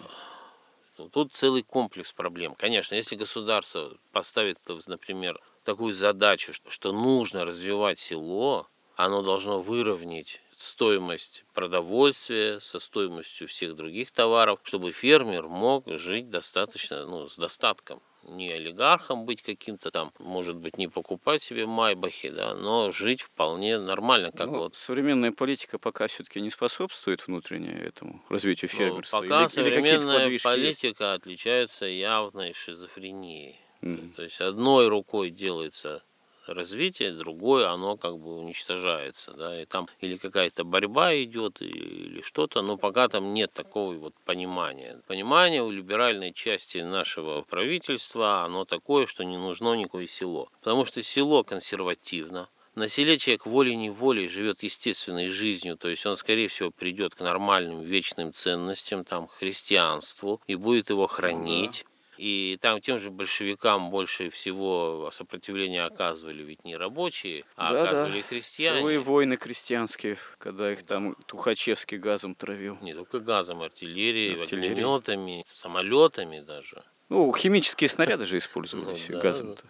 Тут 1.08 1.34
целый 1.34 1.64
комплекс 1.64 2.12
проблем. 2.12 2.56
Конечно, 2.56 2.96
если 2.96 3.16
государство 3.16 3.98
поставит, 4.12 4.58
например, 4.88 5.40
такую 5.64 5.94
задачу, 5.94 6.52
что 6.68 6.92
нужно 6.92 7.46
развивать 7.46 8.00
село, 8.00 8.68
оно 8.96 9.22
должно 9.22 9.62
выровнять 9.62 10.42
стоимость 10.62 11.46
продовольствия 11.54 12.60
со 12.60 12.80
стоимостью 12.80 13.48
всех 13.48 13.76
других 13.76 14.12
товаров, 14.12 14.60
чтобы 14.64 14.92
фермер 14.92 15.48
мог 15.48 15.86
жить 15.88 16.30
достаточно, 16.30 17.06
ну, 17.06 17.28
с 17.28 17.36
достатком 17.36 18.02
не 18.24 18.52
олигархом 18.52 19.26
быть 19.26 19.42
каким-то 19.42 19.92
там, 19.92 20.12
может 20.20 20.56
быть, 20.56 20.78
не 20.78 20.88
покупать 20.88 21.42
себе 21.42 21.66
майбахи, 21.66 22.30
да, 22.30 22.54
но 22.54 22.92
жить 22.92 23.22
вполне 23.22 23.78
нормально, 23.78 24.32
как 24.32 24.48
ну, 24.48 24.60
вот. 24.60 24.76
Современная 24.76 25.32
политика 25.32 25.80
пока 25.80 26.08
все-таки 26.08 26.42
не 26.42 26.50
способствует 26.50 27.26
внутренне 27.28 27.72
этому 27.72 28.24
развитию 28.30 28.70
ну, 28.74 28.78
фермерства. 28.78 29.18
Ну, 29.18 29.24
пока 29.24 29.42
или, 29.42 29.48
современная 29.48 30.28
или 30.28 30.38
политика 30.38 30.88
есть? 30.88 31.22
отличается 31.22 31.86
явной 31.86 32.54
шизофренией. 32.54 33.60
Mm-hmm. 33.82 34.14
То 34.14 34.24
есть 34.24 34.42
одной 34.42 34.90
рукой 34.90 35.30
делается 35.30 36.04
развитие, 36.54 37.12
другое 37.12 37.70
оно 37.70 37.98
как 37.98 38.18
бы 38.18 38.38
уничтожается, 38.38 39.32
да, 39.34 39.62
и 39.62 39.66
там 39.66 39.88
или 40.00 40.18
какая-то 40.18 40.64
борьба 40.64 41.16
идет, 41.16 41.62
или 41.62 42.22
что-то, 42.22 42.62
но 42.62 42.78
пока 42.78 43.08
там 43.08 43.34
нет 43.34 43.52
такого 43.54 43.94
вот 43.94 44.14
понимания. 44.26 45.02
Понимание 45.08 45.64
у 45.64 45.72
либеральной 45.72 46.34
части 46.34 46.80
нашего 46.80 47.42
правительства, 47.42 48.44
оно 48.44 48.66
такое, 48.66 49.06
что 49.06 49.24
не 49.24 49.38
нужно 49.38 49.74
никакое 49.74 50.08
село, 50.08 50.50
потому 50.60 50.86
что 50.86 51.04
село 51.04 51.44
консервативно, 51.44 52.50
на 52.76 52.88
селе 52.88 53.18
человек 53.18 53.46
волей-неволей 53.46 54.30
живет 54.30 54.64
естественной 54.64 55.26
жизнью, 55.26 55.76
то 55.76 55.90
есть 55.90 56.06
он, 56.06 56.16
скорее 56.16 56.48
всего, 56.48 56.72
придет 56.72 57.14
к 57.14 57.20
нормальным 57.20 57.82
вечным 57.82 58.32
ценностям, 58.32 59.04
там, 59.04 59.28
христианству, 59.28 60.40
и 60.48 60.56
будет 60.56 60.90
его 60.90 61.06
хранить. 61.08 61.86
И 62.20 62.58
там 62.60 62.82
тем 62.82 63.00
же 63.00 63.12
большевикам 63.12 63.92
больше 63.92 64.30
всего 64.30 65.10
сопротивление 65.14 65.84
оказывали 65.84 66.44
ведь 66.44 66.66
не 66.66 66.76
рабочие, 66.76 67.46
а 67.56 67.72
да, 67.72 67.84
оказывали 67.84 68.20
да. 68.20 68.28
христиане. 68.28 68.80
Целые 68.82 69.00
войны 69.00 69.38
крестьянские, 69.38 70.18
когда 70.38 70.70
их 70.70 70.84
там 70.84 71.16
Тухачевский 71.28 71.98
газом 71.98 72.36
травил. 72.36 72.78
Не 72.82 72.94
только 72.94 73.20
газом, 73.20 73.62
артиллерией, 73.62 74.36
артиллерией. 74.36 74.74
огнеметами, 74.74 75.46
самолетами 75.50 76.42
даже. 76.42 76.84
Ну, 77.08 77.34
химические 77.34 77.90
снаряды 77.90 78.26
же 78.26 78.38
использовались 78.38 79.08
ну, 79.08 79.16
да, 79.16 79.22
газом-то. 79.22 79.64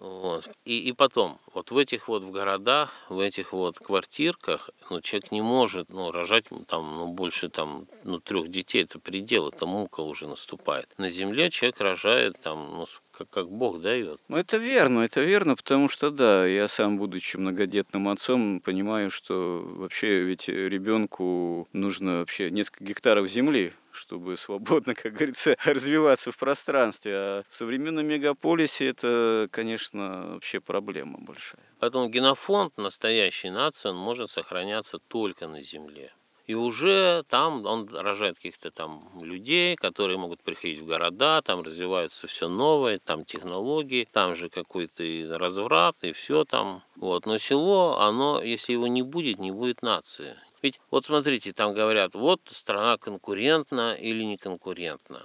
Вот. 0.00 0.48
И, 0.64 0.78
и 0.78 0.92
потом, 0.92 1.38
вот 1.52 1.70
в 1.70 1.76
этих 1.76 2.08
вот 2.08 2.24
в 2.24 2.30
городах, 2.30 2.94
в 3.10 3.20
этих 3.20 3.52
вот 3.52 3.78
квартирках, 3.78 4.70
ну, 4.88 5.02
человек 5.02 5.30
не 5.30 5.42
может, 5.42 5.90
ну, 5.90 6.10
рожать 6.10 6.46
там, 6.68 6.96
ну, 6.96 7.08
больше 7.08 7.50
там, 7.50 7.86
ну, 8.04 8.18
трех 8.18 8.48
детей, 8.48 8.84
это 8.84 8.98
предел, 8.98 9.48
это 9.48 9.66
мука 9.66 10.00
уже 10.00 10.26
наступает. 10.26 10.88
На 10.96 11.10
земле 11.10 11.50
человек 11.50 11.80
рожает 11.80 12.40
там, 12.40 12.76
ну, 12.78 12.86
как, 13.20 13.30
как 13.30 13.50
Бог 13.50 13.80
дает. 13.80 14.18
Ну, 14.28 14.36
это 14.36 14.56
верно, 14.56 15.00
это 15.00 15.20
верно, 15.20 15.54
потому 15.54 15.88
что, 15.88 16.10
да, 16.10 16.46
я 16.46 16.68
сам, 16.68 16.96
будучи 16.96 17.36
многодетным 17.36 18.08
отцом, 18.08 18.60
понимаю, 18.60 19.10
что 19.10 19.62
вообще 19.62 20.22
ведь 20.22 20.48
ребенку 20.48 21.68
нужно 21.72 22.20
вообще 22.20 22.50
несколько 22.50 22.84
гектаров 22.84 23.28
земли, 23.28 23.72
чтобы 23.92 24.36
свободно, 24.38 24.94
как 25.02 25.12
говорится, 25.12 25.56
развиваться 25.64 26.32
в 26.32 26.38
пространстве. 26.38 27.12
А 27.14 27.42
в 27.50 27.56
современном 27.56 28.06
мегаполисе 28.06 28.88
это, 28.88 29.48
конечно, 29.50 30.34
вообще 30.34 30.60
проблема 30.60 31.18
большая. 31.18 31.64
Поэтому 31.78 32.08
генофонд 32.08 32.78
настоящей 32.78 33.50
нации, 33.50 33.90
он 33.90 33.96
может 33.96 34.30
сохраняться 34.30 34.98
только 35.08 35.46
на 35.46 35.60
Земле. 35.60 36.12
И 36.50 36.54
уже 36.54 37.22
там 37.28 37.64
он 37.64 37.88
рожает 37.94 38.34
каких-то 38.34 38.72
там 38.72 39.08
людей, 39.22 39.76
которые 39.76 40.18
могут 40.18 40.42
приходить 40.42 40.80
в 40.80 40.84
города, 40.84 41.40
там 41.42 41.62
развиваются 41.62 42.26
все 42.26 42.48
новое, 42.48 42.98
там 42.98 43.24
технологии, 43.24 44.08
там 44.10 44.34
же 44.34 44.48
какой-то 44.48 45.04
разврат 45.38 45.94
и 46.02 46.10
все 46.10 46.44
там. 46.44 46.82
Вот. 46.96 47.24
Но 47.24 47.38
село, 47.38 48.00
оно, 48.00 48.42
если 48.42 48.72
его 48.72 48.88
не 48.88 49.02
будет, 49.02 49.38
не 49.38 49.52
будет 49.52 49.82
нации. 49.82 50.34
Ведь 50.60 50.80
вот 50.90 51.04
смотрите, 51.06 51.52
там 51.52 51.72
говорят, 51.72 52.16
вот 52.16 52.40
страна 52.50 52.96
конкурентна 52.96 53.94
или 53.94 54.24
не 54.24 54.36
конкурентна. 54.36 55.22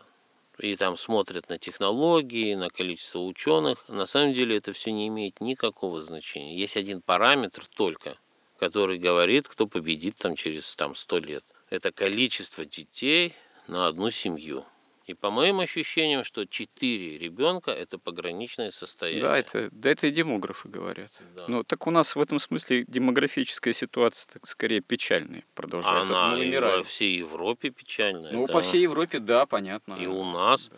И 0.60 0.76
там 0.76 0.96
смотрят 0.96 1.50
на 1.50 1.58
технологии, 1.58 2.54
на 2.54 2.70
количество 2.70 3.18
ученых. 3.18 3.84
На 3.88 4.06
самом 4.06 4.34
деле 4.34 4.58
это 4.58 4.74
все 4.74 4.92
не 4.92 5.08
имеет 5.08 5.42
никакого 5.42 6.02
значения. 6.02 6.56
Есть 6.56 6.78
один 6.78 7.02
параметр 7.02 7.64
только, 7.76 8.16
который 8.60 8.98
говорит, 8.98 9.48
кто 9.48 9.68
победит 9.68 10.18
там 10.18 10.36
через 10.36 10.76
там, 10.76 10.96
100 10.96 11.18
лет. 11.20 11.46
Это 11.70 11.92
количество 11.92 12.66
детей 12.66 13.34
на 13.68 13.88
одну 13.88 14.12
семью. 14.12 14.66
И 15.06 15.14
по 15.14 15.30
моим 15.30 15.60
ощущениям, 15.60 16.24
что 16.24 16.46
четыре 16.46 17.20
ребенка– 17.20 17.70
это 17.72 18.00
пограничное 18.00 18.72
состояние. 18.72 19.22
Да, 19.22 19.38
это, 19.38 19.70
да, 19.72 19.92
это 19.92 20.08
и 20.08 20.12
демографы 20.12 20.68
говорят. 20.68 21.12
Да. 21.36 21.46
Ну, 21.48 21.64
так 21.64 21.86
у 21.86 21.92
нас 21.92 22.16
в 22.16 22.20
этом 22.20 22.40
смысле 22.40 22.86
демографическая 22.88 23.74
ситуация 23.74 24.34
так, 24.34 24.48
скорее 24.48 24.82
печальная 24.82 25.44
продолжает. 25.54 26.10
Она 26.10 26.44
и 26.44 26.58
во 26.58 26.82
всей 26.82 27.18
Европе 27.18 27.70
печальная. 27.70 28.32
Ну, 28.32 28.48
да. 28.48 28.54
по 28.54 28.62
всей 28.62 28.82
Европе, 28.82 29.20
да, 29.20 29.46
понятно. 29.46 29.94
И 29.94 30.08
у 30.08 30.24
нас. 30.24 30.70
Да. 30.70 30.78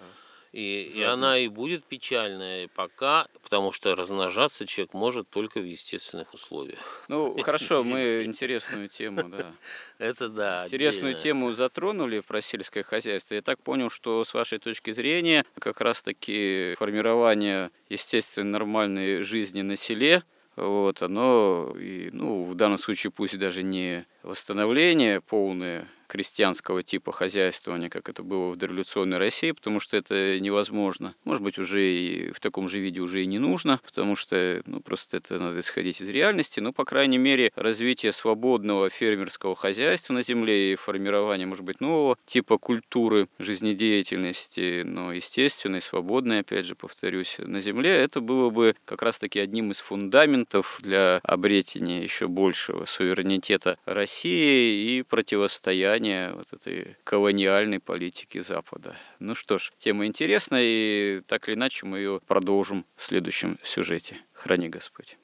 И, 0.57 0.91
и 0.91 1.03
она 1.03 1.37
и 1.37 1.49
будет 1.49 1.83
печальная 1.83 2.67
пока, 2.73 3.27
потому 3.43 3.71
что 3.71 3.93
размножаться 3.93 4.65
человек 4.65 4.95
может 4.95 5.29
только 5.29 5.59
в 5.59 5.63
естественных 5.63 6.33
условиях. 6.33 6.79
Ну, 7.09 7.37
хорошо, 7.43 7.83
мы 7.85 8.23
интересную 8.23 8.89
тему, 8.89 9.29
да. 9.29 9.51
Это 9.99 10.29
да. 10.29 10.65
Интересную 10.65 11.13
тему 11.13 11.53
затронули 11.53 12.21
про 12.21 12.41
сельское 12.41 12.81
хозяйство. 12.81 13.35
Я 13.35 13.43
так 13.43 13.61
понял, 13.61 13.91
что 13.91 14.23
с 14.23 14.33
вашей 14.33 14.57
точки 14.57 14.89
зрения 14.93 15.45
как 15.59 15.79
раз-таки 15.79 16.73
формирование 16.79 17.69
естественно 17.87 18.49
нормальной 18.49 19.21
жизни 19.21 19.61
на 19.61 19.75
селе 19.75 20.23
вот, 20.55 21.03
оно, 21.03 21.75
и, 21.79 22.09
ну, 22.11 22.43
в 22.43 22.55
данном 22.55 22.79
случае 22.79 23.11
пусть 23.11 23.37
даже 23.37 23.61
не 23.61 24.07
восстановление 24.23 25.21
полное 25.21 25.87
крестьянского 26.07 26.83
типа 26.83 27.11
хозяйствования, 27.11 27.89
как 27.89 28.09
это 28.09 28.23
было 28.23 28.51
в 28.51 28.55
дореволюционной 28.55 29.17
России, 29.17 29.51
потому 29.51 29.79
что 29.79 29.97
это 29.97 30.39
невозможно. 30.39 31.13
Может 31.23 31.43
быть, 31.43 31.59
уже 31.59 31.83
и 31.85 32.31
в 32.31 32.39
таком 32.39 32.67
же 32.67 32.79
виде 32.79 33.01
уже 33.01 33.23
и 33.23 33.25
не 33.25 33.39
нужно, 33.39 33.79
потому 33.85 34.15
что 34.15 34.61
ну, 34.65 34.79
просто 34.79 35.17
это 35.17 35.39
надо 35.39 35.59
исходить 35.59 36.01
из 36.01 36.09
реальности, 36.09 36.59
но, 36.59 36.71
по 36.71 36.85
крайней 36.85 37.17
мере, 37.17 37.51
развитие 37.55 38.13
свободного 38.13 38.89
фермерского 38.89 39.55
хозяйства 39.55 40.13
на 40.13 40.23
земле 40.23 40.73
и 40.73 40.75
формирование, 40.75 41.45
может 41.45 41.65
быть, 41.65 41.81
нового 41.81 42.17
типа 42.25 42.57
культуры 42.57 43.27
жизнедеятельности, 43.37 44.83
но 44.83 45.13
естественной, 45.13 45.81
свободной, 45.81 46.39
опять 46.39 46.65
же, 46.65 46.75
повторюсь, 46.75 47.35
на 47.39 47.59
земле, 47.61 47.91
это 47.91 48.21
было 48.21 48.49
бы 48.49 48.75
как 48.85 49.01
раз-таки 49.01 49.39
одним 49.39 49.71
из 49.71 49.79
фундаментов 49.79 50.79
для 50.81 51.19
обретения 51.23 52.01
еще 52.01 52.27
большего 52.27 52.85
суверенитета 52.85 53.77
России 53.85 54.97
и 54.97 55.03
противостояния 55.03 55.96
влияние 55.97 56.33
вот 56.33 56.53
этой 56.53 56.95
колониальной 57.03 57.79
политики 57.79 58.39
Запада. 58.39 58.95
Ну 59.19 59.35
что 59.35 59.57
ж, 59.57 59.71
тема 59.77 60.05
интересная, 60.05 60.61
и 60.63 61.21
так 61.27 61.47
или 61.49 61.55
иначе 61.55 61.85
мы 61.85 61.97
ее 61.97 62.21
продолжим 62.27 62.85
в 62.95 63.03
следующем 63.03 63.57
сюжете. 63.63 64.17
Храни 64.33 64.69
Господь. 64.69 65.17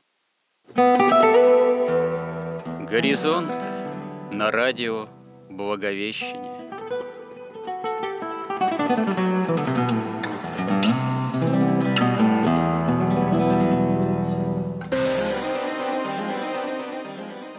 Горизонт 2.90 3.54
на 4.32 4.50
радио 4.52 5.08
Благовещение. 5.50 6.52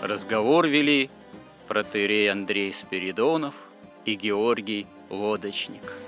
Разговор 0.02 0.66
вели 0.66 1.10
протеерей 1.74 2.30
Андрей 2.30 2.72
Спиридонов 2.72 3.56
и 4.04 4.14
Георгий 4.14 4.86
Лодочник– 5.10 5.82